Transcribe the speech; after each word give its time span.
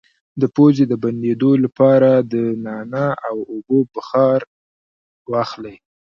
د 0.41 0.43
پوزې 0.55 0.85
د 0.87 0.93
بندیدو 1.03 1.51
لپاره 1.63 2.09
د 2.31 2.33
نعناع 2.65 3.13
او 3.29 3.37
اوبو 3.51 3.79
بخار 3.93 4.39
واخلئ 5.31 5.75